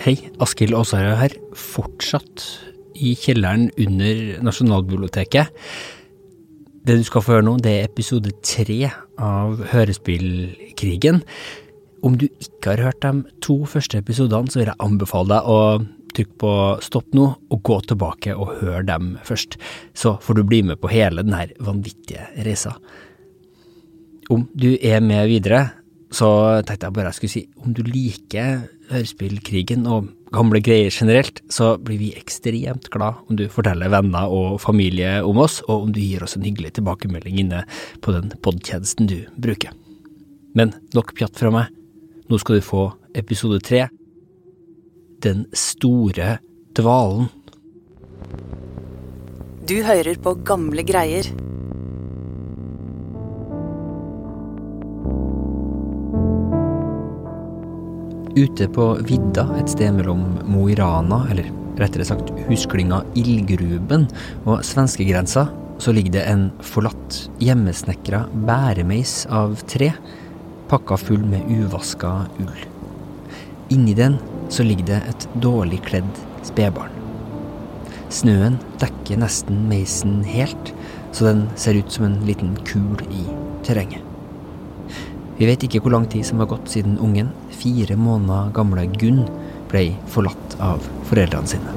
Hei, 0.00 0.14
Askild 0.40 0.72
Aasarød 0.72 1.18
her. 1.20 1.32
Fortsatt 1.52 2.40
i 2.96 3.10
kjelleren 3.20 3.66
under 3.76 4.38
Nasjonalbiblioteket. 4.46 5.50
Det 6.88 6.94
du 6.96 7.02
skal 7.04 7.20
få 7.20 7.34
høre 7.34 7.44
nå, 7.44 7.58
det 7.60 7.74
er 7.74 7.88
episode 7.90 8.32
tre 8.40 8.78
av 9.20 9.60
Hørespillkrigen. 9.74 11.20
Om 12.00 12.16
du 12.16 12.24
ikke 12.30 12.72
har 12.72 12.84
hørt 12.86 13.04
de 13.04 13.36
to 13.44 13.58
første 13.68 14.00
episodene, 14.00 14.48
så 14.48 14.62
vil 14.62 14.70
jeg 14.70 14.80
anbefale 14.86 15.34
deg 15.34 15.52
å 15.52 15.60
trykke 16.16 16.40
på 16.46 16.54
stopp 16.88 17.12
nå, 17.12 17.26
og 17.52 17.62
gå 17.68 17.76
tilbake 17.92 18.32
og 18.32 18.54
høre 18.62 18.86
dem 18.88 19.18
først. 19.28 19.58
Så 19.92 20.14
får 20.24 20.40
du 20.40 20.46
bli 20.48 20.62
med 20.70 20.80
på 20.80 20.88
hele 20.94 21.26
denne 21.26 21.44
vanvittige 21.60 22.24
reisa. 22.40 22.72
Om 24.32 24.48
du 24.56 24.70
er 24.80 25.04
med 25.04 25.28
videre, 25.28 25.66
så 26.10 26.28
tenkte 26.66 26.88
jeg 26.88 26.96
bare 26.96 27.10
jeg 27.12 27.18
skulle 27.18 27.34
si 27.34 27.42
om 27.62 27.74
du 27.74 27.84
liker 27.86 28.64
hørespillkrigen 28.90 29.86
og 29.86 30.08
gamle 30.34 30.60
greier 30.62 30.90
generelt, 30.94 31.40
så 31.50 31.74
blir 31.78 32.00
vi 32.00 32.10
ekstremt 32.18 32.88
glad 32.90 33.22
om 33.30 33.38
du 33.38 33.46
forteller 33.50 33.90
venner 33.92 34.30
og 34.30 34.60
familie 34.62 35.20
om 35.26 35.38
oss, 35.42 35.60
og 35.68 35.86
om 35.86 35.94
du 35.94 36.00
gir 36.02 36.24
oss 36.26 36.36
en 36.38 36.46
hyggelig 36.46 36.74
tilbakemelding 36.78 37.40
inne 37.44 37.64
på 38.02 38.14
den 38.14 38.32
podtjenesten 38.42 39.10
du 39.10 39.18
bruker. 39.38 39.74
Men 40.54 40.74
nok 40.94 41.14
pjatt 41.18 41.38
fra 41.38 41.52
meg. 41.54 41.70
Nå 42.30 42.38
skal 42.42 42.58
du 42.58 42.66
få 42.66 42.88
episode 43.18 43.60
tre. 43.66 43.86
Den 45.22 45.46
store 45.54 46.38
dvalen. 46.78 47.30
Du 49.66 49.78
hører 49.86 50.18
på 50.18 50.34
gamle 50.46 50.82
greier. 50.86 51.26
Ute 58.36 58.68
på 58.70 58.84
vidda 59.08 59.46
et 59.58 59.70
sted 59.72 59.90
mellom 59.96 60.22
Mo 60.46 60.68
i 60.70 60.76
Rana, 60.78 61.24
eller 61.32 61.48
rettere 61.80 62.06
sagt 62.06 62.30
husklynga 62.46 63.00
Ildgruben, 63.18 64.06
og 64.46 64.62
svenskegrensa, 64.66 65.48
så 65.80 65.94
ligger 65.96 66.18
det 66.18 66.26
en 66.30 66.44
forlatt, 66.62 67.24
hjemmesnekra 67.42 68.26
bæremeis 68.46 69.24
av 69.34 69.56
tre, 69.70 69.90
pakka 70.70 70.98
full 71.00 71.24
med 71.26 71.48
uvaska 71.50 72.12
ull. 72.44 72.66
Inni 73.74 73.96
den 73.98 74.20
så 74.52 74.66
ligger 74.66 74.92
det 74.92 75.00
et 75.10 75.26
dårlig 75.42 75.80
kledd 75.88 76.22
spedbarn. 76.46 76.94
Snøen 78.10 78.60
dekker 78.82 79.18
nesten 79.22 79.64
meisen 79.70 80.20
helt, 80.26 80.72
så 81.10 81.30
den 81.30 81.44
ser 81.58 81.78
ut 81.78 81.90
som 81.90 82.06
en 82.06 82.20
liten 82.28 82.54
kul 82.68 83.02
i 83.10 83.26
terrenget. 83.66 84.09
Vi 85.40 85.46
vet 85.48 85.62
ikke 85.64 85.80
hvor 85.80 85.94
lang 85.94 86.04
tid 86.12 86.20
som 86.28 86.36
har 86.42 86.50
gått 86.50 86.66
siden 86.68 86.98
ungen, 87.00 87.30
fire 87.56 87.96
måneder 87.96 88.50
gamle 88.52 88.82
Gunn, 89.00 89.24
ble 89.70 89.96
forlatt 90.12 90.56
av 90.60 90.84
foreldrene 91.08 91.48
sine. 91.48 91.72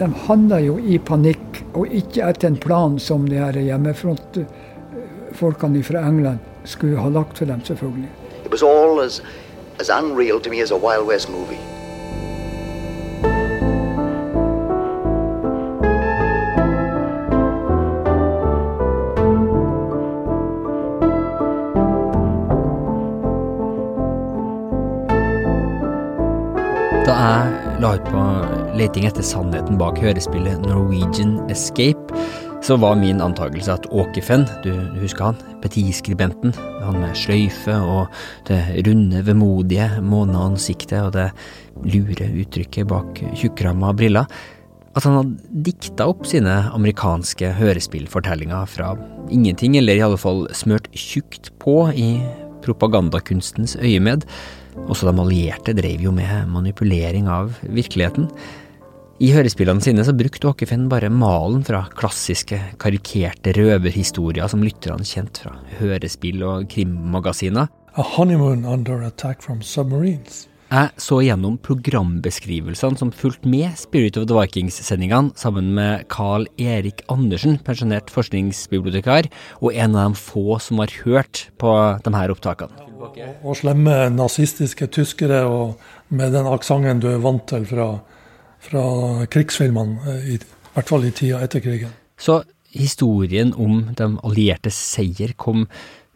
De 0.00 0.08
handla 0.24 0.64
jo 0.64 0.80
i 0.80 0.96
panikk, 0.96 1.60
og 1.76 1.92
ikke 1.92 2.24
etter 2.30 2.48
en 2.48 2.56
plan 2.56 2.96
som 3.00 3.28
de 3.28 3.36
her 3.36 3.52
hjemmefrontfolkene 3.60 5.82
fra 5.84 6.00
England 6.08 6.38
skulle 6.64 6.96
ha 7.04 7.08
lagt 7.12 7.36
for 7.36 7.44
dem, 7.52 7.60
selvfølgelig. 7.68 8.08
It 8.46 8.50
was 8.50 8.62
all 8.64 9.00
as, 9.04 9.20
as 9.78 9.90
unreal 9.92 10.40
to 10.40 10.48
me 10.48 10.62
as 10.64 10.72
a 10.72 10.76
Wild 10.76 11.06
West 11.06 11.28
movie. 11.28 11.71
Leting 28.92 29.06
etter 29.08 29.24
sannheten 29.24 29.78
bak 29.80 29.96
hørespillet 30.02 30.66
Norwegian 30.68 31.38
Escape, 31.48 32.12
så 32.60 32.76
var 32.76 32.98
min 33.00 33.22
antakelse 33.24 33.72
at 33.72 33.86
Åkefen, 33.88 34.44
du, 34.60 34.68
husker 35.00 35.30
han, 35.30 35.38
Petit-skribenten, 35.62 36.52
han 36.84 36.98
med 37.00 37.16
sløyfe 37.16 37.72
og 37.72 38.12
det 38.50 38.60
runde, 38.84 39.22
vemodige, 39.24 39.88
måneansiktet 40.04 40.98
og 41.06 41.14
det 41.16 41.30
lure 41.88 42.28
uttrykket 42.44 42.90
bak 42.90 43.22
tjukkramma 43.40 43.94
briller, 43.96 44.28
at 44.92 45.08
han 45.08 45.16
hadde 45.22 45.62
dikta 45.72 46.10
opp 46.12 46.28
sine 46.28 46.58
amerikanske 46.76 47.54
hørespillfortellinger 47.56 48.68
fra 48.68 48.92
ingenting, 49.32 49.78
eller 49.80 49.96
i 49.96 50.04
alle 50.04 50.20
fall 50.20 50.44
smørt 50.52 50.92
tjukt 50.92 51.48
på 51.64 51.86
i 51.96 52.18
propagandakunstens 52.60 53.78
øyemed. 53.80 54.28
Også 54.84 55.08
de 55.08 55.16
allierte 55.20 55.72
drev 55.76 56.04
jo 56.04 56.12
med 56.12 56.52
manipulering 56.52 57.32
av 57.32 57.56
virkeligheten. 57.64 58.28
I 59.22 59.28
hørespillene 59.30 59.78
sine 59.78 60.02
så 60.02 60.10
brukte 60.18 60.48
Åkerfenn 60.50 60.88
bare 60.90 61.06
malen 61.14 61.60
fra 61.62 61.84
klassiske, 61.94 62.56
karikerte 62.82 63.52
røverhistorier 63.54 64.50
som 64.50 64.64
lytterne 64.66 65.06
kjente 65.06 65.44
fra 65.44 65.52
hørespill 65.78 66.42
og 66.42 66.66
krimmagasiner. 66.72 67.68
A 67.94 68.06
honeymoon 68.16 68.64
under 68.66 69.04
attack 69.06 69.38
from 69.44 69.62
submarines. 69.62 70.48
Jeg 70.72 70.90
så 71.04 71.20
gjennom 71.22 71.54
programbeskrivelsene 71.62 72.98
som 72.98 73.14
fulgte 73.14 73.46
med 73.46 73.78
Spirit 73.78 74.18
of 74.18 74.26
the 74.26 74.34
Vikings-sendingene 74.34 75.36
sammen 75.38 75.70
med 75.76 76.08
Carl 76.10 76.48
Erik 76.58 77.04
Andersen, 77.12 77.60
pensjonert 77.62 78.10
forskningsbibliotekar, 78.10 79.30
og 79.62 79.70
en 79.76 79.94
av 79.94 80.16
de 80.16 80.18
få 80.18 80.58
som 80.64 80.82
har 80.82 80.98
hørt 81.04 81.44
på 81.62 81.76
de 82.02 82.14
her 82.16 82.34
opptakene. 82.34 82.88
Og 82.98 83.54
slemme 83.60 84.08
nazistiske 84.16 84.90
tyskere 84.90 85.44
og 85.46 85.76
med 86.10 86.34
den 86.34 86.50
aksenten 86.50 87.04
du 87.04 87.12
er 87.12 87.22
vant 87.22 87.46
til 87.52 87.68
fra, 87.70 87.92
fra 88.62 89.26
krigsfilmene, 89.30 90.18
i, 90.22 90.38
i 90.38 90.74
hvert 90.74 90.88
fall 90.88 91.06
i 91.06 91.12
tida 91.14 91.42
etter 91.44 91.62
krigen. 91.64 91.92
Så 92.18 92.42
historien 92.72 93.52
om 93.58 93.88
de 93.98 94.08
alliertes 94.24 94.76
seier 94.76 95.34
kom 95.36 95.66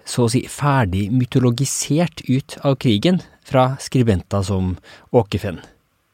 så 0.07 0.27
å 0.27 0.31
si 0.31 0.45
ferdig 0.49 1.09
mytologisert 1.11 2.23
ut 2.31 2.59
av 2.62 2.79
krigen 2.83 3.19
fra 3.47 3.73
skribenter 3.83 4.45
som 4.47 4.77
Åkerfenn. 5.11 5.59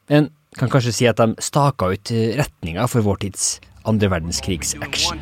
En 0.09 0.31
kan 0.57 0.69
kanskje 0.69 0.93
si 0.93 1.07
at 1.09 1.21
de 1.21 1.35
staka 1.41 1.91
ut 1.93 2.11
retninga 2.39 2.87
for 2.89 3.05
vår 3.05 3.21
tids 3.27 3.45
andre 3.85 4.09
verdenskrigs-action. 4.09 5.21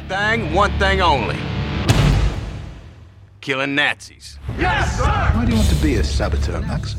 Killing 3.41 3.73
Nazis. 3.73 4.37
Yes, 4.59 4.97
sir! 4.97 5.03
Why 5.33 5.45
do 5.45 5.51
you 5.51 5.57
want 5.57 5.69
to 5.69 5.75
be 5.81 5.95
a 5.95 6.03
saboteur, 6.03 6.61
Max? 6.61 6.95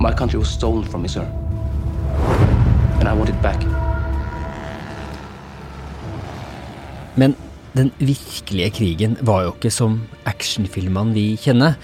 My 0.00 0.12
country 0.12 0.40
was 0.40 0.48
stolen 0.48 0.82
from 0.82 1.02
me, 1.02 1.08
sir. 1.08 1.43
And 3.04 3.12
I 3.12 3.18
want 3.18 3.28
it 3.28 3.42
back. 3.42 3.60
Men 7.16 7.34
den 7.76 7.90
virkelige 7.98 8.70
krigen 8.70 9.18
var 9.20 9.42
jo 9.44 9.52
ikke 9.52 9.68
som 9.70 9.98
actionfilmene 10.24 11.12
vi 11.12 11.24
kjenner. 11.36 11.76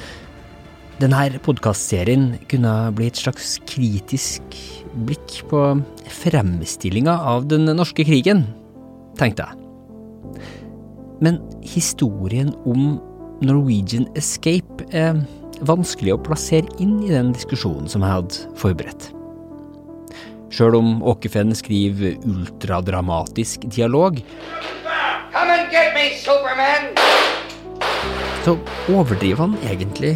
Denne 1.01 1.43
podkastserien 1.45 2.39
kunne 2.49 2.73
bli 2.97 3.11
et 3.11 3.21
slags 3.21 3.59
kritisk 3.69 4.57
blikk 4.95 5.43
på 5.53 5.61
fremstillinga 6.23 7.19
av 7.35 7.51
den 7.53 7.69
norske 7.69 8.09
krigen, 8.09 8.47
tenkte 9.21 9.45
jeg. 9.45 10.41
Men 11.21 11.37
historien 11.61 12.55
om 12.65 12.97
Norwegian 13.45 14.09
Escape 14.17 14.89
er 14.89 15.21
vanskelig 15.69 16.17
å 16.17 16.25
plassere 16.25 16.81
inn 16.81 17.03
i 17.05 17.13
den 17.13 17.37
diskusjonen 17.37 17.93
som 17.93 18.09
jeg 18.09 18.23
hadde 18.23 18.53
forberedt. 18.57 19.13
Sjøl 20.51 20.77
om 20.79 20.99
Åkefen 21.07 21.55
skriver 21.55 22.19
ultradramatisk 22.27 23.69
dialog, 23.71 24.19
så 28.41 28.57
overdriver 28.91 29.45
han 29.45 29.57
egentlig 29.69 30.15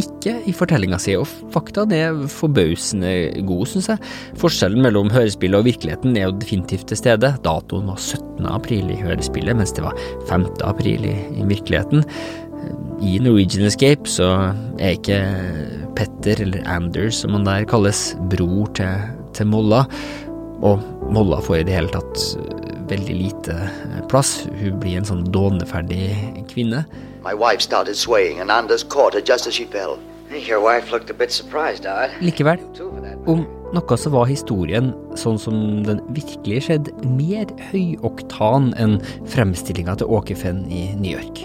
ikke 0.00 0.34
i 0.48 0.52
fortellinga 0.54 0.98
si, 1.02 1.14
og 1.18 1.28
faktaen 1.54 1.92
er 1.94 2.18
forbausende 2.30 3.12
god, 3.46 3.68
syns 3.70 3.88
jeg. 3.90 4.02
Forskjellen 4.40 4.84
mellom 4.84 5.10
hørespillet 5.12 5.60
og 5.60 5.66
virkeligheten 5.66 6.16
er 6.16 6.28
jo 6.28 6.36
definitivt 6.40 6.88
til 6.90 7.00
stede. 7.00 7.32
Datoen 7.44 7.90
var 7.90 7.98
17. 7.98 8.46
april 8.50 8.92
i 8.92 9.00
hørespillet, 9.00 9.56
mens 9.58 9.74
det 9.76 9.84
var 9.86 9.98
5. 10.30 10.46
april 10.66 11.06
i, 11.08 11.16
i 11.34 11.46
virkeligheten. 11.50 12.04
I 13.00 13.16
Norwegian 13.24 13.66
Escape 13.68 14.08
så 14.10 14.28
er 14.78 14.96
ikke 14.96 15.20
Petter, 15.98 16.44
eller 16.44 16.68
Anders 16.70 17.22
som 17.24 17.34
han 17.36 17.48
der 17.48 17.66
kalles, 17.68 18.10
bror 18.32 18.70
til, 18.78 19.19
til 19.36 19.50
Molla. 19.50 19.84
Og 20.60 20.82
Molla 21.12 21.40
får 21.44 21.60
i 21.60 21.66
det 21.68 21.76
hele 21.78 21.92
tatt 21.94 22.24
veldig 22.90 23.16
lite 23.16 23.56
plass. 24.10 24.44
Hun 24.60 24.80
blir 24.82 24.98
en 25.00 25.08
sånn 25.08 25.24
dåneferdig 25.32 26.10
kvinne. 26.50 26.84
Swaying. 27.94 28.42
Likevel, 32.22 32.60
om 33.26 33.42
noe 33.74 33.96
så 33.98 34.12
var 34.14 34.28
historien, 34.30 34.92
sånn 35.18 35.38
som 35.42 35.56
den 35.86 36.02
virkelig 36.14 36.64
skjedde, 36.66 36.94
mer 37.18 37.50
høyoktan 37.70 38.70
enn 38.80 38.98
fremstillinga 39.30 39.96
til 40.00 40.10
Åkerfenn 40.10 40.64
i 40.70 40.90
New 40.98 41.14
York. 41.14 41.42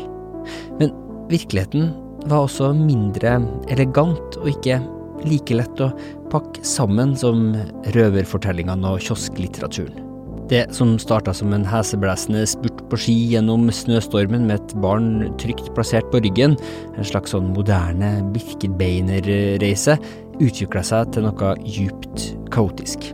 Men 0.79 0.93
virkeligheten 1.31 1.91
var 2.29 2.45
også 2.45 2.71
mindre 2.77 3.39
elegant 3.73 4.37
og 4.41 4.49
ikke 4.53 4.79
like 5.23 5.55
lett 5.55 5.83
å 5.83 5.91
pakke 6.33 6.65
sammen 6.67 7.15
som 7.19 7.53
røverfortellingene 7.95 8.95
og 8.95 9.05
kiosklitteraturen. 9.05 10.01
Det 10.49 10.67
som 10.77 10.91
starta 11.01 11.33
som 11.33 11.55
en 11.55 11.65
heseblesende 11.65 12.43
spurt 12.45 12.83
på 12.91 12.99
ski 13.01 13.15
gjennom 13.31 13.65
snøstormen 13.73 14.45
med 14.45 14.59
et 14.59 14.75
barn 14.83 15.25
trygt 15.41 15.71
plassert 15.73 16.05
på 16.13 16.21
ryggen, 16.21 16.53
en 16.93 17.09
slags 17.09 17.33
sånn 17.33 17.49
moderne 17.55 18.19
Birkebeinerreise, 18.35 19.97
utvikla 20.37 20.85
seg 20.85 21.15
til 21.15 21.25
noe 21.25 21.55
djupt 21.65 22.33
kaotisk. 22.53 23.13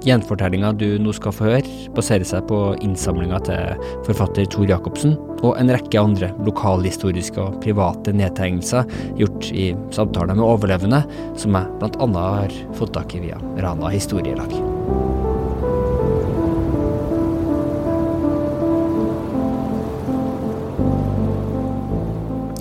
Gjenfortellinga 0.00 0.72
du 0.80 0.86
nå 1.02 1.12
skal 1.12 1.34
få 1.36 1.44
høre, 1.50 1.72
baserer 1.92 2.24
seg 2.24 2.46
på 2.48 2.58
innsamlinga 2.80 3.36
til 3.44 3.82
forfatter 4.06 4.46
Tor 4.48 4.64
Jacobsen, 4.70 5.12
og 5.44 5.58
en 5.60 5.72
rekke 5.72 6.00
andre 6.00 6.30
lokalhistoriske 6.46 7.40
og 7.42 7.58
private 7.60 8.14
nedtegnelser 8.16 8.88
gjort 9.20 9.50
i 9.52 9.70
samtaler 9.92 10.38
med 10.38 10.46
overlevende, 10.46 11.02
som 11.36 11.58
jeg 11.58 11.68
annet 11.90 12.20
har 12.20 12.56
fått 12.78 12.94
tak 12.96 13.12
i 13.16 13.26
via 13.26 13.40
Rana 13.60 13.92
historielag. 13.92 14.56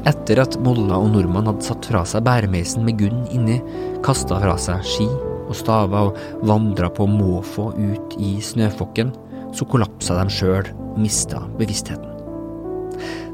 Etter 0.10 0.44
at 0.44 0.60
Molla 0.66 1.00
og 1.00 1.14
nordmann 1.14 1.48
hadde 1.48 1.64
satt 1.64 1.88
fra 1.88 2.04
seg 2.08 2.28
bæremeisen 2.28 2.84
med 2.84 3.00
Gunn 3.00 3.26
inni, 3.32 3.62
kasta 4.04 4.42
fra 4.44 4.60
seg 4.60 4.84
ski 4.84 5.10
og 5.50 5.58
staver 5.58 6.12
og 6.12 6.46
vandra 6.46 6.92
på 6.94 7.08
måfå 7.10 7.72
ut 7.76 8.16
i 8.22 8.38
snøfokken, 8.44 9.12
så 9.56 9.66
kollapsa 9.66 10.20
de 10.20 10.30
sjøl 10.34 10.70
og 10.70 11.02
mista 11.02 11.42
bevisstheten. 11.58 12.16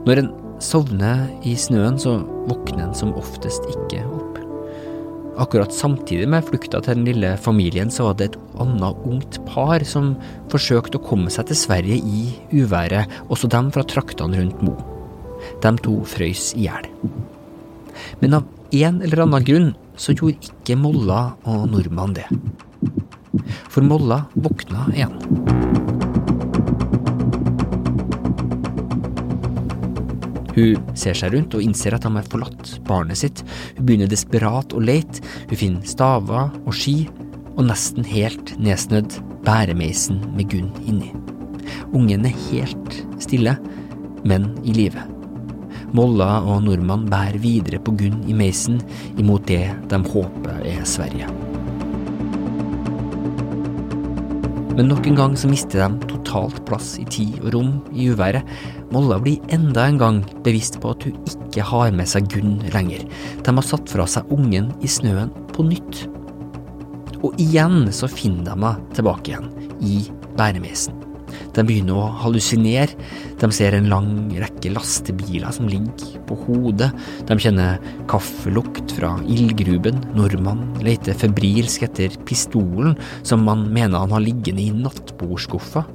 Når 0.06 0.22
en 0.22 0.32
sovner 0.64 1.28
i 1.44 1.56
snøen, 1.60 2.00
så 2.00 2.20
våkner 2.50 2.88
en 2.88 2.98
som 2.98 3.16
oftest 3.20 3.66
ikke 3.72 4.04
opp. 4.06 4.40
Akkurat 5.42 5.74
samtidig 5.76 6.30
med 6.32 6.46
flukta 6.48 6.80
til 6.80 6.96
den 6.96 7.08
lille 7.10 7.34
familien, 7.42 7.90
så 7.92 8.08
var 8.08 8.20
det 8.20 8.30
et 8.30 8.38
annet 8.64 9.02
ungt 9.04 9.42
par 9.50 9.84
som 9.84 10.14
forsøkte 10.54 11.02
å 11.02 11.04
komme 11.04 11.34
seg 11.34 11.50
til 11.50 11.60
Sverige 11.60 11.98
i 12.00 12.22
uværet, 12.56 13.12
også 13.28 13.52
dem 13.52 13.72
fra 13.76 13.84
traktene 13.84 14.40
rundt 14.40 14.64
Mo. 14.64 14.78
De 15.62 15.74
to 15.84 15.98
frøys 16.08 16.54
i 16.56 16.70
hjel. 16.70 16.88
Men 18.22 18.40
av 18.40 18.48
en 18.84 19.02
eller 19.02 19.24
annen 19.24 19.46
grunn 19.46 19.72
så 19.96 20.16
gjorde 20.16 20.50
ikke 20.50 20.78
Molla 20.80 21.36
og 21.48 21.68
nordmann 21.72 22.16
det. 22.18 22.26
For 23.72 23.86
Molla 23.86 24.26
våkna 24.36 24.88
igjen. 24.96 25.16
Hun 30.56 30.96
ser 30.96 31.18
seg 31.20 31.34
rundt 31.36 31.56
og 31.58 31.64
innser 31.64 31.96
at 31.98 32.06
han 32.08 32.16
har 32.16 32.28
forlatt 32.32 32.78
barnet 32.88 33.20
sitt. 33.20 33.44
Hun 33.76 33.88
begynner 33.88 34.12
desperat 34.12 34.76
å 34.76 34.84
leite. 34.84 35.24
Hun 35.50 35.60
finner 35.60 35.90
staver 35.90 36.54
og 36.64 36.76
ski, 36.76 37.10
og 37.56 37.68
nesten 37.70 38.08
helt 38.08 38.56
nedsnødd 38.60 39.20
bæremeisen 39.48 40.24
med 40.36 40.50
Gunn 40.52 40.72
inni. 40.88 41.12
Ungen 41.96 42.28
er 42.28 42.40
helt 42.48 43.02
stille, 43.24 43.58
men 44.28 44.52
i 44.64 44.76
live. 44.76 45.15
Molla 45.96 46.42
og 46.44 46.66
nordmann 46.66 47.06
bærer 47.08 47.38
videre 47.40 47.80
på 47.80 47.94
Gunn 47.96 48.24
i 48.28 48.36
meisen 48.36 48.82
imot 49.22 49.46
det 49.48 49.70
de 49.92 50.00
håper 50.12 50.64
er 50.68 50.82
Sverige. 50.88 51.30
Men 54.76 54.90
nok 54.92 55.06
en 55.08 55.16
gang 55.16 55.38
så 55.40 55.48
mister 55.48 55.86
de 55.86 56.10
totalt 56.10 56.58
plass 56.68 56.98
i 57.00 57.06
tid 57.08 57.38
og 57.46 57.54
rom 57.56 57.70
i 57.96 58.10
uværet. 58.12 58.44
Molla 58.92 59.22
blir 59.24 59.40
enda 59.56 59.86
en 59.88 60.02
gang 60.02 60.20
bevisst 60.44 60.82
på 60.84 60.92
at 60.92 61.08
hun 61.08 61.16
ikke 61.32 61.64
har 61.70 61.96
med 61.96 62.12
seg 62.12 62.28
Gunn 62.34 62.58
lenger. 62.76 63.08
De 63.48 63.56
har 63.56 63.70
satt 63.70 63.88
fra 63.94 64.10
seg 64.10 64.36
ungen 64.36 64.74
i 64.84 64.92
snøen 64.92 65.32
på 65.56 65.64
nytt. 65.70 66.04
Og 67.24 67.40
igjen 67.40 67.88
så 67.96 68.12
finner 68.12 68.44
de 68.44 68.58
henne 68.58 68.76
tilbake 68.98 69.32
igjen, 69.32 69.50
i 69.80 70.04
bæremeisen. 70.36 71.05
De 71.56 71.64
begynner 71.66 71.98
å 71.98 72.08
hallusinere. 72.24 72.96
De 73.42 73.50
ser 73.54 73.76
en 73.78 73.90
lang 73.92 74.10
rekke 74.40 74.72
lastebiler 74.74 75.54
som 75.56 75.70
ligger 75.72 76.22
på 76.30 76.38
hodet. 76.46 76.92
De 77.30 77.38
kjenner 77.42 77.82
kaffelukt 78.12 78.96
fra 78.98 79.16
ildgruben. 79.24 80.02
Nordmannen 80.18 80.80
leter 80.86 81.18
febrilsk 81.18 81.88
etter 81.90 82.16
pistolen 82.28 82.98
som 83.24 83.46
man 83.46 83.68
mener 83.74 84.04
han 84.04 84.16
har 84.16 84.26
liggende 84.26 84.66
i 84.66 84.74
nattbordskuffa. 84.76 85.86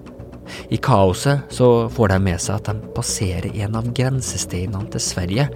I 0.68 0.76
kaoset 0.82 1.52
så 1.54 1.88
får 1.88 2.08
de 2.08 2.18
med 2.24 2.40
seg 2.42 2.56
at 2.58 2.70
de 2.70 2.94
passerer 2.96 3.52
en 3.64 3.76
av 3.78 3.90
grensesteinene 3.94 4.90
til 4.90 5.04
Sverige, 5.04 5.46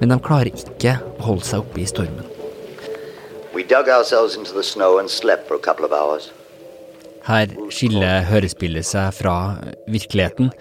men 0.00 0.12
de 0.12 0.18
klarer 0.22 0.50
ikke 0.50 0.96
å 1.16 1.28
holde 1.30 1.46
seg 1.46 1.62
oppe 1.62 1.82
i 1.82 1.86
stormen. 1.88 2.26
We 3.54 3.62
dug 3.62 3.88
ourselves 3.88 4.36
into 4.36 4.52
the 4.52 4.62
snow 4.62 4.98
and 4.98 5.08
slept 5.08 5.48
for 5.48 5.56
a 5.56 5.58
couple 5.60 5.86
of 5.86 5.92
hours. 5.92 6.32
Her 7.26 7.50
skiller 7.74 8.26
hørespillet 8.28 8.86
seg 8.86 9.14
fra 9.16 9.36
virkeligheten. 9.90 10.52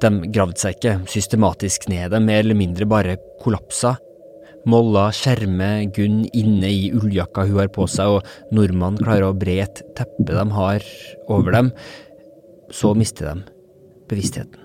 De 0.00 0.10
gravde 0.32 0.56
seg 0.60 0.78
ikke 0.78 0.94
systematisk 1.12 1.90
ned, 1.92 2.14
de 2.14 2.22
mer 2.24 2.40
eller 2.40 2.56
mindre 2.56 2.88
bare 2.88 3.18
kollapsa. 3.42 3.98
Molla 4.68 5.06
skjermer 5.16 5.86
Gunn 5.96 6.22
inne 6.36 6.68
i 6.72 6.88
ulljakka 6.96 7.46
hun 7.48 7.60
har 7.60 7.70
på 7.72 7.86
seg, 7.88 8.16
og 8.16 8.56
nordmannen 8.56 9.00
klarer 9.00 9.28
å 9.28 9.36
bre 9.36 9.60
et 9.64 9.84
teppe 9.96 10.28
de 10.32 10.46
har 10.56 10.88
over 11.28 11.56
dem. 11.56 11.70
Så 12.72 12.94
mister 12.96 13.32
de 13.32 13.46
bevisstheten. 14.08 14.59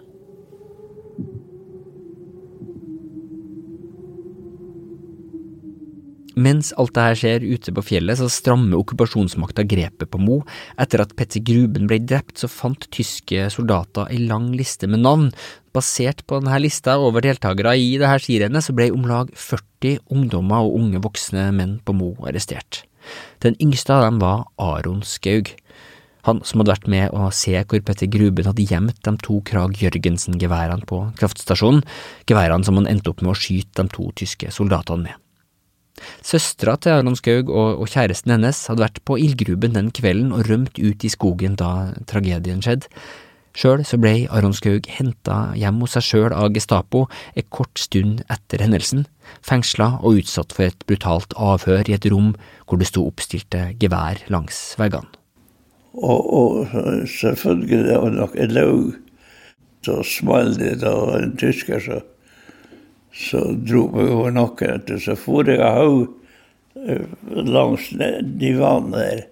Mens 6.36 6.74
alt 6.76 6.92
dette 6.98 7.16
skjer 7.22 7.46
ute 7.48 7.72
på 7.76 7.84
fjellet, 7.94 8.20
så 8.20 8.28
strammer 8.32 8.76
okkupasjonsmakta 8.82 9.64
grepet 9.72 10.12
på 10.12 10.20
Mo. 10.20 10.42
Etter 10.82 11.06
at 11.06 11.14
Petter 11.16 11.44
Gruben 11.48 11.88
ble 11.88 12.02
drept, 12.04 12.36
så 12.42 12.50
fant 12.52 12.90
tyske 12.92 13.48
soldater 13.54 14.12
ei 14.12 14.20
lang 14.28 14.50
liste 14.58 14.90
med 14.92 15.06
navn. 15.06 15.30
Basert 15.76 16.26
på 16.28 16.42
denne 16.42 16.60
lista 16.64 16.98
over 17.00 17.24
deltakere 17.24 17.78
i 17.80 17.96
dette 18.02 18.20
skirennet, 18.26 18.68
så 18.68 18.76
ble 18.76 18.90
om 18.96 19.08
lag 19.08 19.32
40 19.32 20.02
ungdommer 20.12 20.68
og 20.68 20.76
unge 20.82 21.04
voksne 21.04 21.48
menn 21.56 21.80
på 21.88 21.96
Mo 21.96 22.14
arrestert. 22.28 22.84
Den 23.40 23.56
yngste 23.62 23.96
av 23.96 24.08
dem 24.08 24.20
var 24.20 24.48
Aron 24.60 25.04
Skaug. 25.08 25.54
Han 26.26 26.40
som 26.44 26.60
hadde 26.60 26.74
vært 26.74 26.88
med 26.90 27.14
å 27.14 27.28
se 27.36 27.54
hvor 27.62 27.84
Petter 27.86 28.10
Gruben 28.12 28.48
hadde 28.50 28.66
gjemt 28.66 28.98
de 29.06 29.14
to 29.24 29.40
Krag 29.46 29.78
Jørgensen-geværene 29.78 30.88
på 30.90 31.04
kraftstasjonen, 31.20 31.86
geværene 32.28 32.66
som 32.66 32.82
han 32.82 32.90
endte 32.90 33.14
opp 33.14 33.22
med 33.22 33.36
å 33.36 33.38
skyte 33.38 33.84
de 33.84 33.94
to 33.94 34.10
tyske 34.18 34.50
soldatene 34.52 35.06
med. 35.06 35.22
Søstera 36.26 36.76
til 36.82 36.98
Aron 36.98 37.16
Skaug 37.16 37.50
og, 37.50 37.82
og, 37.82 37.88
kjæresten 37.92 38.34
hennes 38.36 38.66
hadde 38.70 38.84
vært 38.84 39.04
på 39.08 39.20
ildgruben 39.22 39.78
den 39.78 39.92
kvelden 39.96 40.34
og 40.36 40.50
rømt 40.50 40.80
ut 40.80 41.06
i 41.06 41.12
skogen 41.12 41.56
da 41.60 41.94
tragedien 42.10 42.64
skjedde. 42.66 42.92
Sjøl 43.56 43.86
så 43.88 43.96
ble 44.02 44.26
Aron 44.36 44.56
Skaug 44.56 44.88
henta 44.92 45.54
hjem 45.56 45.78
hos 45.80 45.94
seg 45.96 46.04
sjøl 46.04 46.34
av 46.36 46.50
Gestapo 46.56 47.06
en 47.40 47.48
kort 47.56 47.80
stund 47.80 48.26
etter 48.28 48.60
hendelsen, 48.66 49.06
fengsla 49.48 49.94
og 50.02 50.20
utsatt 50.20 50.52
for 50.56 50.68
et 50.68 50.84
brutalt 50.90 51.32
avhør 51.40 51.88
i 51.88 51.96
et 51.96 52.08
rom 52.12 52.34
hvor 52.66 52.82
det 52.82 52.90
sto 52.90 53.06
oppstilte 53.08 53.70
gevær 53.80 54.20
langs 54.34 54.60
veggene. 54.82 55.08
Og, 55.96 56.20
og 56.36 57.08
selvfølgelig, 57.08 57.86
det 57.88 57.96
var 58.02 58.12
nok 58.12 58.36
en 58.36 58.52
laug. 58.52 58.94
Så 59.86 60.02
smalt 60.04 60.60
det 60.60 60.82
da 60.82 60.92
en 61.22 61.36
tysker 61.40 61.80
så 61.80 62.02
så 63.16 63.52
drog 63.52 63.98
vi 63.98 64.04
över 64.04 64.32
nocket 64.32 64.90
och 64.90 65.02
så 65.02 65.16
får 65.16 65.50
jag 65.50 65.74
ha 65.74 66.08
langs 67.32 67.90
divan 68.24 68.92
där. 68.92 69.26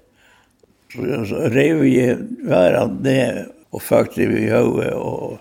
Så, 0.94 1.26
så 1.26 1.36
rev 1.36 1.78
vi 1.78 2.18
varann 2.42 2.96
ner 2.96 3.48
och 3.70 3.82
faktiskt 3.82 4.30
vi 4.30 4.50
huvudet 4.50 4.94
och 4.94 5.38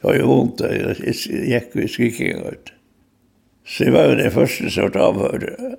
jag 0.00 0.08
har 0.08 0.14
ju 0.14 0.22
ont 0.22 0.58
där, 0.58 0.96
jag 1.04 1.46
gick 1.46 1.84
och 1.84 1.90
skrikade 1.90 2.48
ut. 2.48 2.72
Så 3.66 3.84
det 3.84 3.90
var 3.90 4.08
ju 4.08 4.14
det 4.14 4.30
första 4.30 4.70
sort 4.70 4.96
avhörde. 4.96 5.76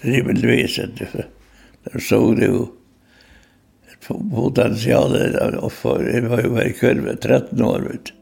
Rimmelvis 0.00 0.78
att 0.78 0.90
de 1.92 2.00
så 2.00 2.34
det 2.34 2.44
ju 2.44 2.66
potentialet 4.30 5.54
och 5.54 5.72
för 5.72 6.04
det 6.04 6.20
var 6.20 6.42
ju 6.42 6.48
varje 6.48 6.72
kväll 6.72 7.16
13 7.16 7.62
år 7.62 7.80
vet 7.80 8.04
du. 8.04 8.21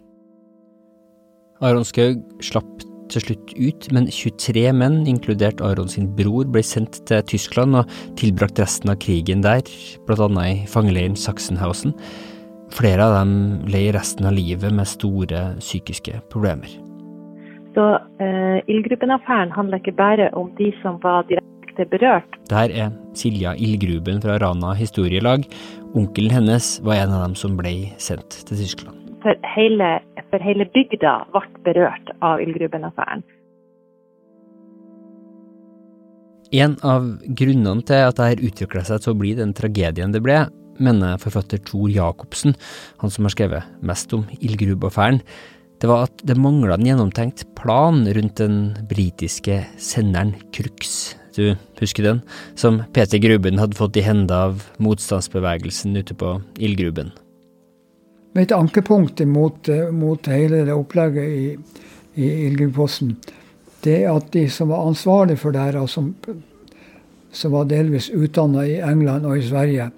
Aron 1.60 1.84
Skaug 1.84 2.20
slapp 2.40 2.84
til 3.10 3.24
slutt 3.24 3.50
ut, 3.58 3.86
men 3.92 4.06
23 4.08 4.70
menn, 4.76 5.00
inkludert 5.10 5.60
Aron 5.64 5.90
sin 5.90 6.06
bror, 6.16 6.46
ble 6.48 6.62
sendt 6.64 7.02
til 7.10 7.24
Tyskland 7.28 7.76
og 7.76 7.90
tilbrakt 8.20 8.60
resten 8.62 8.92
av 8.92 9.00
krigen 9.02 9.42
der, 9.44 9.66
blant 10.06 10.22
annet 10.28 10.52
i 10.52 10.68
fangeleiren 10.70 11.18
Sachsenhausen. 11.18 11.92
Flere 12.72 13.08
av 13.08 13.16
dem 13.18 13.34
lei 13.68 13.88
resten 13.92 14.28
av 14.30 14.36
livet 14.36 14.72
med 14.72 14.88
store 14.88 15.42
psykiske 15.58 16.22
problemer. 16.32 16.70
Så 17.74 17.86
eh, 18.22 18.62
Ildgruben-affæren 18.70 19.52
handler 19.54 19.82
ikke 19.82 19.98
bare 19.98 20.30
om 20.38 20.48
de 20.58 20.70
som 20.80 20.96
var 21.02 21.26
direkte 21.28 21.86
berørt. 21.90 22.38
Der 22.50 22.72
er 22.72 22.94
Silja 23.18 23.52
Ildgruben 23.58 24.22
fra 24.22 24.38
Rana 24.42 24.72
historielag. 24.78 25.44
Onkelen 25.98 26.34
hennes 26.38 26.78
var 26.86 27.02
en 27.02 27.14
av 27.18 27.26
dem 27.28 27.36
som 27.38 27.58
ble 27.58 27.74
sendt 27.98 28.40
til 28.46 28.64
Tyskland 28.64 29.00
for 29.22 29.36
hele, 29.54 29.88
for 30.30 30.42
hele 30.42 30.66
bygda 30.74 31.14
ble 31.34 31.60
berørt 31.66 32.14
av 32.24 32.42
ildgruben-affæren. 32.44 33.22
En 36.50 36.74
av 36.82 37.04
grunnene 37.38 37.84
til 37.86 38.08
at 38.08 38.18
dette 38.18 38.48
utvikla 38.48 38.82
seg 38.86 39.04
til 39.04 39.12
å 39.12 39.20
bli 39.20 39.36
den 39.38 39.52
tragedien 39.54 40.10
det 40.10 40.22
ble, 40.24 40.40
mener 40.82 41.20
forfatter 41.20 41.60
Tor 41.62 41.86
Jacobsen, 41.92 42.56
han 42.98 43.12
som 43.12 43.26
har 43.28 43.34
skrevet 43.36 43.80
mest 43.86 44.12
om 44.16 44.24
Ildgrub-affæren, 44.40 45.20
det 45.80 45.88
var 45.88 46.08
at 46.08 46.24
det 46.26 46.36
mangla 46.36 46.76
en 46.76 46.88
gjennomtenkt 46.88 47.46
plan 47.56 48.02
rundt 48.04 48.40
den 48.40 48.58
britiske 48.90 49.62
senderen 49.80 50.34
Crux, 50.52 51.14
du 51.36 51.54
husker 51.78 52.04
den, 52.04 52.20
som 52.58 52.82
Peter 52.92 53.20
Gruben 53.22 53.60
hadde 53.60 53.78
fått 53.78 53.96
i 53.96 54.04
hende 54.04 54.34
av 54.34 54.66
motstandsbevegelsen 54.82 55.96
ute 55.96 56.16
på 56.18 56.34
ildgruben. 56.58 57.14
Mitt 58.32 58.52
ankepunkt 58.52 59.20
mot, 59.26 59.68
mot 59.90 60.26
hele 60.30 60.64
det 60.64 60.74
opplegget 60.74 61.24
i, 61.24 61.58
i 62.14 62.28
Ildgrubposten, 62.46 63.16
det 63.82 64.04
at 64.06 64.28
de 64.32 64.44
som 64.50 64.70
var 64.70 64.86
ansvarlige 64.86 65.40
for 65.40 65.54
det 65.54 65.64
her, 65.64 65.80
og 65.80 65.88
som, 65.90 66.12
som 67.32 67.52
var 67.52 67.66
delvis 67.70 68.10
utdanna 68.14 68.66
i 68.68 68.76
England 68.86 69.26
og 69.26 69.38
i 69.38 69.46
Sverige, 69.48 69.88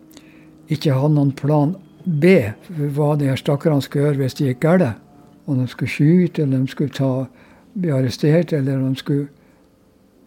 ikke 0.73 0.95
hadde 0.97 1.17
noen 1.19 1.35
plan 1.37 1.75
B 2.05 2.39
for 2.67 2.95
hva 2.97 3.09
de 3.21 3.29
her 3.29 3.41
stakkarene 3.41 3.85
skulle 3.85 4.09
gjøre 4.09 4.21
hvis 4.23 4.39
det 4.39 4.47
gikk 4.49 4.63
galt. 4.65 5.01
Om 5.47 5.59
de 5.59 5.67
skulle 5.69 5.91
skyte, 5.91 6.45
eller 6.45 6.63
de 6.63 6.73
skulle 6.73 6.95
ta, 6.95 7.27
bli 7.75 7.91
arrestert, 7.93 8.53
eller 8.53 8.79
om 8.79 8.95
de 8.95 9.01
skulle 9.01 9.29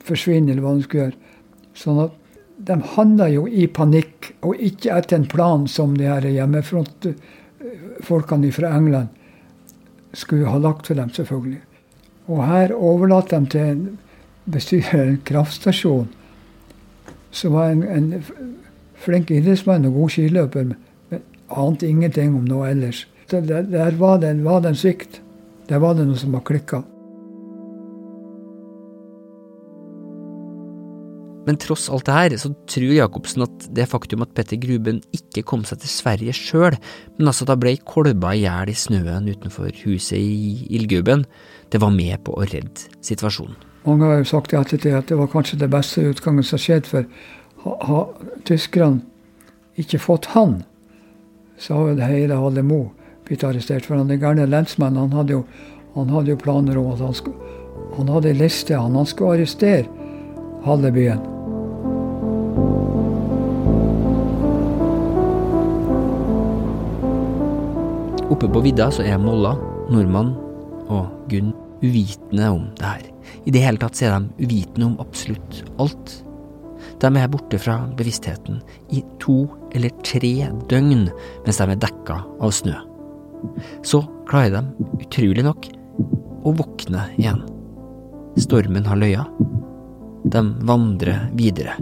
forsvinne, 0.06 0.52
eller 0.52 0.62
hva 0.62 0.76
de 0.76 0.86
skulle 0.86 1.08
gjøre. 1.08 1.34
Sånn 1.76 2.04
at 2.06 2.22
de 2.68 2.78
handla 2.96 3.30
jo 3.32 3.48
i 3.48 3.66
panikk, 3.72 4.34
og 4.46 4.60
ikke 4.62 4.94
etter 4.94 5.18
en 5.18 5.28
plan 5.32 5.66
som 5.72 5.96
de 5.98 6.08
her 6.08 6.28
hjemmefrontfolkene 7.66 8.52
fra 8.56 8.74
England 8.78 9.08
skulle 10.14 10.48
ha 10.48 10.58
lagt 10.58 10.88
for 10.88 10.96
dem, 10.96 11.10
selvfølgelig. 11.10 11.62
Og 12.28 12.46
her 12.48 12.74
overlatt 12.74 13.32
de 13.32 13.46
til 13.46 13.62
en 13.62 14.00
en 14.94 15.22
kraftstasjon 15.26 16.08
som 17.32 17.54
var 17.54 17.70
en, 17.70 17.84
en 17.84 18.24
flink 18.96 19.32
idrettsmann 19.32 19.86
og 19.86 19.94
god 19.94 20.10
skiløper, 20.10 20.64
men 21.10 21.22
ante 21.50 21.88
ingenting 21.88 22.36
om 22.38 22.46
noe 22.48 22.70
ellers. 22.70 23.08
Der, 23.32 23.42
der 23.42 23.98
var, 23.98 24.18
det, 24.22 24.44
var 24.44 24.62
det 24.62 24.70
en 24.70 24.76
svikt. 24.76 25.22
Der 25.70 25.82
var 25.82 25.98
det 25.98 26.06
noe 26.08 26.18
som 26.18 26.34
var 26.38 26.46
klikka. 26.46 26.84
Men 31.46 31.60
tross 31.62 31.86
alt 31.94 32.08
det 32.08 32.16
her, 32.16 32.36
så 32.42 32.50
tror 32.70 32.94
Jacobsen 32.96 33.46
at 33.46 33.68
det 33.78 33.86
faktum 33.92 34.24
at 34.26 34.34
Petter 34.38 34.58
Gruben 34.62 35.02
ikke 35.14 35.44
kom 35.46 35.66
seg 35.68 35.84
til 35.84 35.92
Sverige 35.94 36.34
sjøl, 36.34 36.78
men 37.20 37.30
altså 37.30 37.46
da 37.46 37.58
ble 37.60 37.76
kolba 37.86 38.34
i 38.34 38.44
hjel 38.44 38.72
i 38.72 38.78
snøen 38.78 39.30
utenfor 39.30 39.70
huset 39.84 40.18
i 40.18 40.66
ildguben, 40.74 41.26
det 41.70 41.82
var 41.82 41.94
med 41.94 42.18
på 42.26 42.34
å 42.34 42.48
redde 42.50 42.90
situasjonen. 43.06 43.58
Mange 43.86 44.08
har 44.10 44.22
jo 44.24 44.30
sagt 44.32 44.54
i 44.54 44.58
ettertid 44.58 44.98
at 44.98 45.12
det 45.12 45.18
var 45.20 45.30
kanskje 45.30 45.60
det 45.62 45.70
beste 45.70 46.02
utgangen 46.10 46.46
som 46.46 46.62
skjedde, 46.62 46.90
for 46.90 47.06
har 47.66 48.08
tyskerne 48.46 49.04
ikke 49.78 50.02
fått 50.02 50.32
han, 50.34 50.64
så 51.62 51.78
har 51.78 51.92
vel 51.92 52.02
hele 52.06 52.40
Halle 52.40 52.64
Mo 52.66 52.82
blitt 53.28 53.46
arrestert. 53.46 53.86
For 53.86 53.98
han 53.98 54.10
den 54.10 54.22
gærne 54.22 54.48
lensmannen, 54.50 55.06
han 55.06 55.18
hadde 55.20 55.38
jo, 55.38 55.44
han 55.96 56.12
hadde 56.14 56.34
jo 56.34 56.42
planer 56.42 56.80
om 56.82 56.94
at 56.94 57.06
han 57.06 57.14
skulle 57.18 57.54
Han 57.96 58.10
hadde 58.12 58.28
ei 58.32 58.36
liste, 58.36 58.76
han, 58.76 58.96
han 58.96 59.08
skulle 59.08 59.38
arrestere 59.38 59.86
halve 60.66 60.92
byen. 60.92 61.35
Oppe 68.36 68.50
på 68.52 68.60
vidda 68.66 68.90
så 68.92 69.00
er 69.08 69.16
Molla, 69.16 69.54
nordmann 69.88 70.34
og 70.92 71.06
Gunn 71.32 71.54
uvitende 71.80 72.50
om 72.52 72.66
det 72.76 72.90
her. 72.90 73.06
I 73.48 73.54
det 73.56 73.62
hele 73.64 73.80
tatt 73.80 73.96
så 73.96 74.10
er 74.10 74.18
de 74.18 74.44
uvitende 74.44 74.90
om 74.90 74.98
absolutt 75.00 75.62
alt. 75.80 76.18
De 77.00 77.12
er 77.16 77.32
borte 77.32 77.56
fra 77.64 77.78
bevisstheten 77.96 78.60
i 78.92 79.00
to 79.24 79.38
eller 79.72 79.96
tre 80.04 80.34
døgn 80.68 81.06
mens 81.46 81.62
de 81.62 81.70
er 81.70 81.80
dekka 81.80 82.20
av 82.44 82.52
snø. 82.60 82.76
Så 83.88 84.04
klarer 84.28 84.58
de, 84.58 84.90
utrolig 85.06 85.48
nok, 85.48 85.70
å 86.44 86.52
våkne 86.60 87.08
igjen. 87.16 87.40
Stormen 88.44 88.90
har 88.92 89.00
løya. 89.00 89.24
De 90.28 90.44
vandrer 90.68 91.30
videre. 91.40 91.80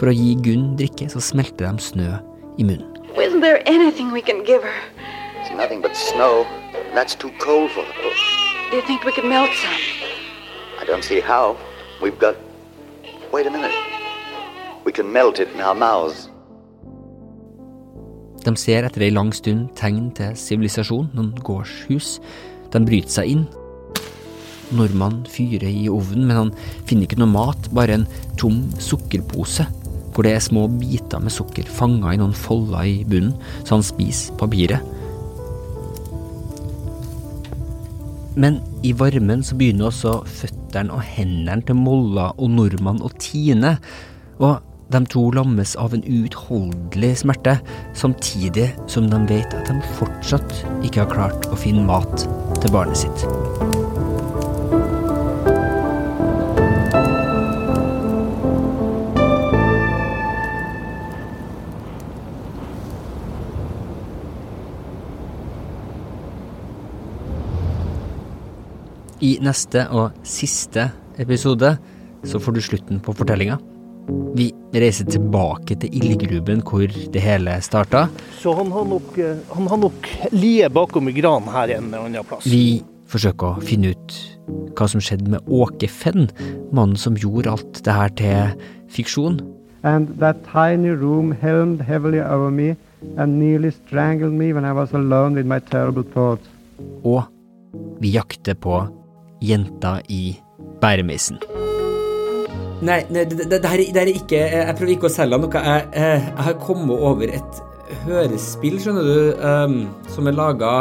For 0.00 0.10
å 0.10 0.18
gi 0.18 0.34
Gunn 0.42 0.72
drikke, 0.82 1.06
så 1.14 1.22
smelter 1.22 1.70
de 1.70 1.92
snø 1.92 2.10
i 2.58 2.66
munnen. 2.66 2.91
There 3.42 3.60
anything 3.66 4.12
we 4.12 4.22
can 4.22 4.44
give 4.44 4.62
her? 4.62 4.78
It's 5.40 5.50
nothing 5.50 5.82
but 5.82 5.96
snow. 5.96 6.46
and 6.74 6.96
That's 6.96 7.16
too 7.16 7.32
cold 7.40 7.72
for 7.72 7.82
her. 7.82 8.10
Do 8.70 8.76
you 8.76 8.82
think 8.86 9.02
we 9.02 9.10
could 9.10 9.24
melt 9.24 9.50
some? 9.50 9.80
I 10.78 10.84
don't 10.84 11.02
see 11.02 11.18
how. 11.18 11.56
We've 12.00 12.16
got. 12.20 12.36
Wait 13.32 13.48
a 13.48 13.50
minute. 13.50 13.74
We 14.84 14.92
can 14.92 15.12
melt 15.12 15.40
it 15.40 15.48
in 15.54 15.60
our 15.60 15.74
mouths. 15.74 16.28
De 18.44 18.54
ser 18.56 18.86
etter 18.86 19.02
ei 19.02 19.10
lang 19.10 19.34
stund 19.34 19.74
tegn 19.74 20.12
til 20.14 20.38
sivilisasjon, 20.38 21.10
noen 21.10 21.34
gårdshus. 21.42 22.20
De 22.70 22.78
bryter 22.78 23.10
seg 23.10 23.34
inn. 23.34 23.44
Nordmannen 24.70 25.26
fyrer 25.26 25.66
i 25.66 25.88
ovnen, 25.90 26.28
men 26.30 26.38
han 26.44 26.54
finner 26.86 27.10
ikke 27.10 27.18
noe 27.18 27.34
mat, 27.34 27.72
bare 27.74 27.98
en 27.98 28.10
tom 28.38 28.68
sukkerpose, 28.78 29.66
hvor 30.12 30.26
det 30.26 30.34
er 30.36 30.44
små 30.44 30.66
biter 30.80 31.22
med 31.22 31.32
sukker 31.32 31.68
fanga 31.68 32.12
i 32.12 32.20
noen 32.20 32.36
folder 32.36 32.88
i 32.88 32.98
bunnen, 33.08 33.36
så 33.64 33.78
han 33.78 33.86
spiser 33.86 34.36
papiret. 34.40 34.84
Men 38.34 38.60
i 38.84 38.94
varmen 38.96 39.42
så 39.44 39.56
begynner 39.60 39.90
også 39.90 40.22
føttene 40.40 40.94
og 40.96 41.04
hendene 41.04 41.60
til 41.68 41.76
Molla 41.76 42.30
og 42.38 42.52
Nordmann 42.54 43.02
å 43.04 43.12
tine, 43.20 43.76
og 44.40 44.62
de 44.92 45.00
to 45.12 45.26
lammes 45.32 45.74
av 45.80 45.94
en 45.96 46.04
uutholdelig 46.04 47.14
smerte, 47.22 47.58
samtidig 47.96 48.70
som 48.92 49.08
de 49.12 49.20
vet 49.30 49.56
at 49.56 49.70
de 49.70 49.94
fortsatt 50.00 50.58
ikke 50.82 51.04
har 51.04 51.14
klart 51.14 51.48
å 51.52 51.60
finne 51.60 51.86
mat 51.88 52.26
til 52.60 52.74
barnet 52.74 53.04
sitt. 53.04 53.81
I 69.22 69.36
neste 69.38 69.84
og 69.94 70.16
siste 70.26 70.88
episode 71.22 71.76
så 72.26 72.38
får 72.42 72.56
du 72.56 72.60
slutten 72.64 72.98
på 73.02 73.14
fortellinga. 73.14 73.54
Vi 74.34 74.48
reiser 74.74 75.06
tilbake 75.06 75.76
til 75.78 75.94
ildgruben 75.94 76.62
hvor 76.66 76.90
det 76.90 77.22
hele 77.22 77.54
starta. 77.62 78.08
Så 78.40 78.50
han 78.58 78.72
har 78.74 78.88
nok, 78.90 79.12
eh, 79.22 79.38
han 79.54 79.68
har 79.70 79.78
nok 79.78 80.08
lie 80.32 80.68
bakom 80.68 81.08
i 81.08 81.14
gran 81.14 81.46
her 81.46 81.70
en 81.70 81.86
eller 81.86 82.08
annen 82.08 82.26
plass. 82.26 82.48
Vi 82.50 82.82
forsøker 83.06 83.46
å 83.46 83.62
finne 83.62 83.92
ut 83.94 84.16
hva 84.74 84.88
som 84.90 84.98
skjedde 84.98 85.30
med 85.30 85.46
Åke 85.46 85.86
Fenn, 85.86 86.26
mannen 86.72 86.98
som 86.98 87.14
gjorde 87.14 87.52
alt 87.52 87.82
det 87.86 87.94
her 87.94 88.10
til 88.18 88.56
fiksjon. 88.90 89.38
And 89.84 90.18
that 90.18 90.42
tiny 90.50 90.90
room 90.90 91.30
helmed 91.30 91.82
heavily 91.82 92.18
over 92.18 92.50
me 92.50 92.74
and 93.16 93.38
nearly 93.38 93.70
strangled 93.70 94.32
me 94.32 94.52
when 94.52 94.64
I 94.64 94.72
was 94.72 94.92
alone 94.92 95.34
with 95.34 95.46
my 95.46 95.60
terrible 95.60 96.02
thoughts. 96.02 96.42
Og 97.04 97.22
vi 98.00 98.16
jakter 98.16 98.54
på 98.58 98.80
jenta 99.42 99.98
i 100.08 100.36
bæremeisen. 100.82 101.42
Nei, 102.82 103.02
nei 103.14 103.26
det, 103.30 103.36
det, 103.38 103.48
det, 103.52 103.68
her, 103.70 103.78
det, 103.78 104.00
her, 104.00 104.08
er 104.08 104.16
ikke 104.16 104.38
Jeg 104.40 104.74
prøver 104.78 104.94
ikke 104.96 105.06
å 105.06 105.14
selge 105.14 105.38
noe. 105.38 105.50
Jeg, 105.54 105.84
jeg, 105.94 106.22
jeg 106.26 106.46
har 106.48 106.56
kommet 106.62 107.04
over 107.10 107.34
et 107.38 107.60
hørespill, 108.06 108.78
skjønner 108.82 109.06
du, 109.06 109.18
um, 109.38 109.76
som 110.10 110.26
er 110.26 110.36
laga 110.36 110.72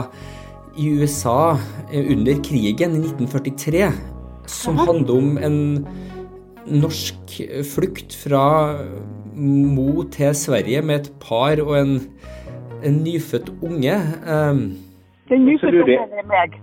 i 0.79 0.87
USA 1.01 1.57
under 1.91 2.39
krigen 2.45 2.95
i 2.95 3.03
1943, 3.03 3.89
som 4.49 4.79
handler 4.79 5.13
om 5.17 5.35
en 5.43 5.57
norsk 6.71 7.35
flukt 7.67 8.15
fra 8.15 8.45
Mo 9.35 10.03
til 10.13 10.35
Sverige 10.35 10.81
med 10.85 11.01
et 11.01 11.13
par 11.23 11.59
og 11.63 11.75
en, 11.79 11.93
en 12.83 12.99
nyfødt 13.03 13.51
unge. 13.61 13.99
Um, 14.25 14.65
Den 15.29 15.47
nyfødte 15.47 15.83
ungen 15.85 16.19
er 16.23 16.27
meg. 16.31 16.59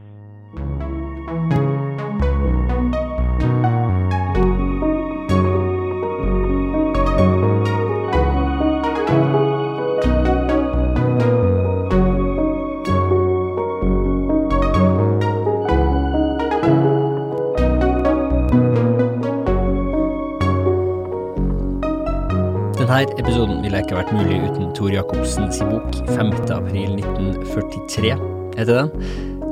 Denne 22.98 23.14
episoden 23.22 23.60
ville 23.62 23.78
ikke 23.78 23.94
vært 23.94 24.08
mulig 24.10 24.40
uten 24.42 24.72
Tor 24.74 24.90
Jacobsens 24.90 25.60
bok 25.62 25.94
5.4.1943, 26.08 28.10
heter 28.56 28.74
den. 28.74 28.90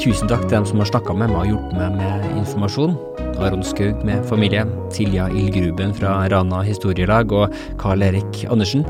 Tusen 0.03 0.27
takk 0.27 0.43
til 0.49 0.57
dem 0.57 0.67
som 0.67 0.83
har 0.83 0.91
snakka 0.91 1.15
med 1.15 1.31
meg 1.31 1.39
og 1.45 1.49
hjulpet 1.53 1.79
meg 1.79 1.95
med 2.01 2.27
informasjon. 2.41 2.99
Aron 3.39 3.63
Skaug 3.63 4.03
med 4.09 4.27
familie, 4.27 4.67
Silja 4.91 5.31
Ildgruben 5.31 5.95
fra 5.95 6.27
Rana 6.33 6.59
historielag 6.67 7.31
og 7.39 7.55
Carl 7.79 8.03
Erik 8.03 8.43
Andersen. 8.51 8.83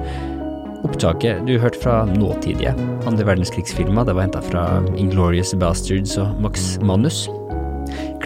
Opptaket 0.88 1.44
du 1.44 1.60
hørte 1.60 1.76
fra 1.82 2.08
nåtidige 2.08 2.72
andre 3.04 3.28
verdenskrigsfilmer, 3.28 4.08
det 4.08 4.16
var 4.16 4.24
henta 4.24 4.40
fra 4.48 4.80
Inglorious 4.96 5.52
Bastards 5.60 6.16
og 6.22 6.32
Max 6.40 6.80
Manus. 6.80 7.28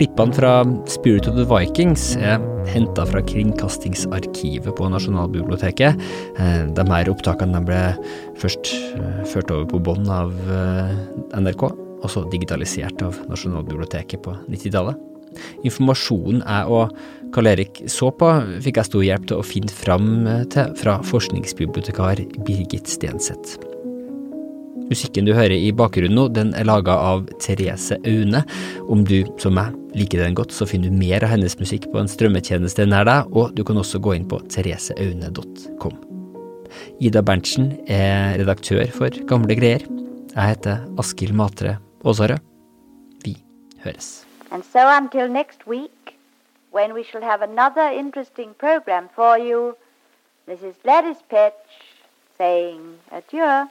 Klippene 0.01 0.33
fra 0.33 0.51
Spirit 0.89 1.27
of 1.29 1.35
the 1.37 1.45
Vikings 1.45 2.15
er 2.17 2.41
henta 2.73 3.05
fra 3.05 3.21
Kringkastingsarkivet 3.21 4.73
på 4.79 4.89
Nasjonalbiblioteket. 4.89 6.01
Eh, 6.41 6.63
de 6.73 6.85
her 6.89 7.11
opptakene 7.13 7.61
ble 7.69 7.83
først 8.41 8.71
eh, 8.97 9.21
ført 9.29 9.53
over 9.53 9.69
på 9.69 9.83
bånd 9.91 10.09
av 10.09 10.33
eh, 10.49 10.97
NRK, 11.37 11.67
og 12.01 12.09
så 12.09 12.25
digitalisert 12.33 13.05
av 13.05 13.21
Nasjonalbiblioteket 13.29 14.25
på 14.25 14.39
90-tallet. 14.49 14.97
Informasjonen 15.69 16.47
jeg 16.47 16.79
og 16.81 16.97
Karl 17.37 17.53
Erik 17.53 17.83
så 17.85 18.09
på, 18.09 18.33
fikk 18.65 18.81
jeg 18.81 18.89
stor 18.89 19.05
hjelp 19.05 19.29
til 19.29 19.43
å 19.43 19.45
finne 19.45 19.83
fram 19.85 20.15
til 20.49 20.73
fra 20.81 20.97
forskningsbibliotekar 21.13 22.25
Birgit 22.41 22.89
Stenseth. 22.89 23.61
Musikken 24.91 25.29
du 25.29 25.31
hører 25.37 25.55
i 25.55 25.71
bakgrunnen 25.71 26.17
nå, 26.19 26.25
den 26.35 26.49
er 26.59 26.67
laga 26.67 26.97
av 27.13 27.29
Therese 27.39 27.95
Aune. 28.03 28.41
Om 28.91 29.05
du, 29.07 29.21
som 29.39 29.55
meg, 29.55 29.77
liker 29.95 30.19
den 30.25 30.35
godt, 30.35 30.51
så 30.51 30.67
finner 30.67 30.91
du 30.91 30.99
mer 30.99 31.23
av 31.23 31.31
hennes 31.31 31.55
musikk 31.61 31.87
på 31.93 32.01
en 32.01 32.11
strømmetjeneste 32.11 32.89
nær 32.91 33.07
deg, 33.07 33.31
og 33.31 33.55
du 33.55 33.63
kan 33.67 33.79
også 33.79 34.03
gå 34.03 34.17
inn 34.19 34.27
på 34.27 34.41
thereseaune.com. 34.51 35.95
Ida 36.99 37.23
Berntsen 37.23 37.71
er 37.87 38.35
redaktør 38.43 38.91
for 38.95 39.15
Gamle 39.31 39.55
greier. 39.59 39.87
Jeg 40.35 40.57
heter 40.57 40.83
Askild 40.99 41.39
Matre 41.39 41.79
Aasarød. 42.03 42.43
Vi 43.23 43.37
høres. 43.87 44.27
And 44.51 44.67
so 44.67 44.83
until 44.91 45.31
next 45.31 45.67
week, 45.71 46.19
when 46.75 46.95
we 46.95 47.05
shall 47.05 47.23
have 47.23 47.43
another 47.43 47.87
interesting 47.95 48.55
program 48.59 49.09
for 49.15 49.39
you, 49.39 49.77
this 50.47 50.63
is 50.63 50.75
Gladys 50.83 51.23
Petch 51.31 51.95
saying 52.39 52.99
adieu. 53.13 53.71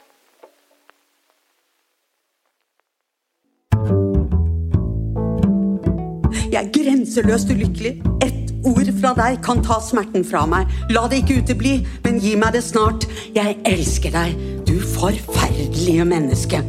Jeg 6.60 6.68
er 6.68 6.72
grenseløst 6.84 7.48
ulykkelig. 7.48 7.90
Ett 8.20 8.50
ord 8.68 8.88
fra 8.98 9.14
deg 9.16 9.38
kan 9.40 9.62
ta 9.64 9.78
smerten 9.80 10.26
fra 10.28 10.42
meg. 10.44 10.68
La 10.92 11.06
det 11.08 11.22
ikke 11.22 11.38
utebli, 11.40 11.70
men 12.04 12.18
gi 12.20 12.34
meg 12.36 12.52
det 12.52 12.60
snart. 12.66 13.06
Jeg 13.32 13.56
elsker 13.64 14.12
deg, 14.12 14.34
du 14.68 14.74
forferdelige 14.84 16.04
menneske. 16.04 16.60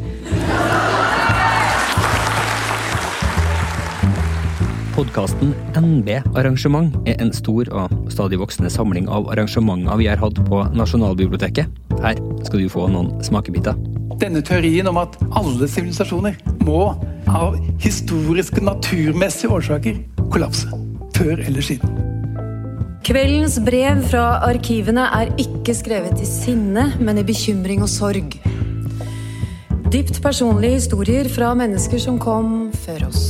Podkasten 4.95 5.51
NB 5.75 6.15
Arrangement 6.39 6.95
er 7.03 7.19
en 7.19 7.35
stor 7.35 7.67
og 7.75 7.91
stadig 8.15 8.39
voksende 8.39 8.71
samling 8.71 9.11
av 9.11 9.27
arrangementer 9.35 9.99
vi 9.99 10.07
har 10.07 10.23
hatt 10.23 10.39
på 10.47 10.63
Nasjonalbiblioteket. 10.71 11.67
Her 11.99 12.23
skal 12.47 12.63
du 12.63 12.71
få 12.71 12.87
noen 12.95 13.17
smakebiter. 13.27 13.75
Denne 14.23 14.39
teorien 14.39 14.87
om 14.87 15.03
at 15.03 15.19
alle 15.35 15.67
sivilisasjoner 15.67 16.39
må 16.63 16.93
av 17.35 17.57
historiske, 17.81 18.61
naturmessige 18.63 19.51
årsaker 19.51 19.99
kollapse. 20.31 20.69
Før 21.17 21.43
eller 21.45 21.61
siden. 21.65 21.97
Kveldens 23.05 23.57
brev 23.65 24.03
fra 24.11 24.25
arkivene 24.45 25.07
er 25.17 25.33
ikke 25.41 25.73
skrevet 25.75 26.21
i 26.21 26.27
sinne, 26.29 26.91
men 27.01 27.17
i 27.17 27.25
bekymring 27.25 27.81
og 27.83 27.89
sorg. 27.91 28.37
Dypt 29.91 30.21
personlige 30.23 30.77
historier 30.77 31.27
fra 31.29 31.51
mennesker 31.57 31.99
som 31.99 32.21
kom 32.21 32.69
før 32.85 33.09
oss. 33.09 33.25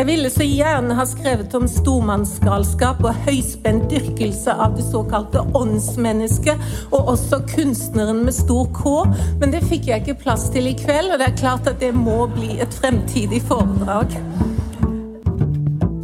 Jeg 0.00 0.06
ville 0.08 0.30
så 0.32 0.46
gjerne 0.48 0.94
ha 0.96 1.04
skrevet 1.04 1.52
om 1.58 1.66
stormannsgalskap 1.68 3.02
og 3.04 3.18
høyspent 3.26 3.82
dyrkelse 3.90 4.54
av 4.64 4.78
det 4.78 4.86
såkalte 4.86 5.42
åndsmennesket, 5.58 6.62
og 6.88 7.10
også 7.12 7.42
kunstneren 7.50 8.22
med 8.24 8.32
stor 8.32 8.70
K, 8.78 8.94
men 9.42 9.52
det 9.52 9.60
fikk 9.68 9.90
jeg 9.90 10.00
ikke 10.00 10.22
plass 10.22 10.46
til 10.54 10.70
i 10.70 10.72
kveld, 10.78 11.12
og 11.12 11.20
det 11.20 11.26
er 11.28 11.36
klart 11.36 11.68
at 11.68 11.84
det 11.84 11.90
må 11.92 12.22
bli 12.32 12.56
et 12.64 12.78
fremtidig 12.80 13.42
foredrag. 13.50 14.16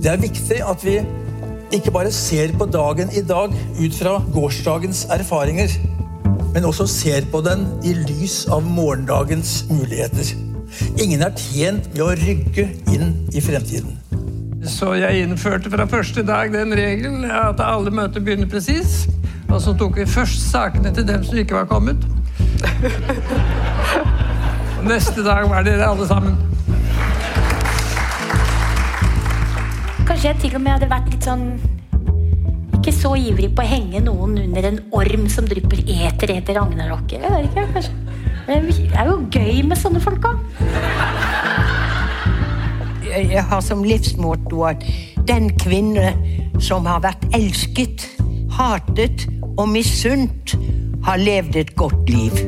Det 0.05 0.13
er 0.13 0.21
viktig 0.27 0.61
at 0.61 0.85
vi 0.85 0.99
ikke 1.81 1.95
bare 1.97 2.13
ser 2.13 2.53
på 2.53 2.69
dagen 2.69 3.09
i 3.17 3.25
dag 3.25 3.55
ut 3.81 3.97
fra 3.97 4.19
gårsdagens 4.35 5.07
erfaringer, 5.17 5.73
men 6.53 6.69
også 6.69 6.85
ser 7.01 7.33
på 7.33 7.41
den 7.49 7.65
i 7.81 7.97
lys 7.97 8.43
av 8.53 8.61
morgendagens 8.61 9.63
muligheter. 9.73 10.37
Ingen 11.01 11.23
er 11.25 11.35
tjent 11.39 11.89
med 11.95 12.03
å 12.05 12.13
rygge 12.19 12.69
inn 12.93 13.15
i 13.33 13.43
fremtiden. 13.45 13.97
Så 14.67 14.95
jeg 14.99 15.23
innførte 15.23 15.71
fra 15.71 15.87
første 15.89 16.25
dag 16.27 16.51
den 16.53 16.75
regelen 16.75 17.25
at 17.31 17.61
alle 17.63 17.93
møter 17.95 18.23
begynner 18.25 18.49
presis. 18.51 19.05
Og 19.47 19.61
så 19.63 19.75
tok 19.79 20.01
vi 20.01 20.07
først 20.11 20.49
sakene 20.51 20.91
til 20.95 21.07
dem 21.07 21.23
som 21.25 21.39
ikke 21.39 21.55
var 21.61 21.69
kommet. 21.71 22.03
Og 24.79 24.85
neste 24.89 25.23
dag 25.27 25.47
var 25.51 25.67
dere 25.67 25.87
alle 25.87 26.07
sammen. 26.09 26.35
Kanskje 30.07 30.29
jeg 30.29 30.41
til 30.43 30.57
og 30.59 30.63
med 30.65 30.77
hadde 30.77 30.89
vært 30.91 31.09
litt 31.11 31.25
sånn 31.27 31.47
Ikke 32.79 32.93
så 32.95 33.11
ivrig 33.19 33.49
på 33.57 33.65
å 33.65 33.67
henge 33.67 34.01
noen 34.07 34.37
under 34.45 34.69
en 34.69 34.79
orm 34.95 35.27
som 35.33 35.49
drypper 35.49 35.83
eter 35.83 36.37
etter 36.37 36.61
agnelokket. 36.61 37.23
Jeg 37.23 37.33
vet 37.33 37.49
ikke, 37.51 37.67
kanskje. 37.75 37.95
Det 38.47 38.91
er 38.95 39.09
jo 39.09 39.17
gøy 39.35 39.63
med 39.67 39.79
sånne 39.81 39.99
folk 39.99 40.27
òg. 40.29 40.43
Jeg 43.07 43.43
har 43.43 43.63
som 43.65 43.83
livsmotto 43.83 44.61
at 44.69 44.85
den 45.27 45.49
kvinne 45.59 46.13
som 46.63 46.87
har 46.87 47.03
vært 47.03 47.25
elsket, 47.35 48.05
hatet 48.55 49.27
og 49.57 49.67
misunt, 49.73 50.55
har 51.07 51.19
levd 51.19 51.59
et 51.59 51.73
godt 51.79 52.11
liv. 52.11 52.39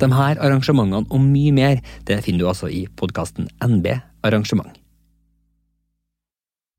De 0.00 0.08
her 0.08 0.36
arrangementene 0.40 1.04
og 1.08 1.24
mye 1.24 1.52
mer 1.52 1.80
det 2.08 2.22
finner 2.24 2.44
du 2.44 2.52
altså 2.52 2.68
i 2.72 2.86
podkasten 2.96 3.48
NB 3.64 3.92
Arrangement. 4.24 4.79